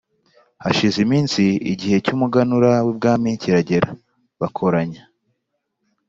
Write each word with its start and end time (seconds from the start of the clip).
Hashize 0.63 0.97
iminsi, 1.05 1.43
igihe 1.73 1.97
cy’umuganura 2.05 2.71
w’ibwami 2.85 3.29
kiragera. 3.41 3.89
Bakoranya 4.39 5.01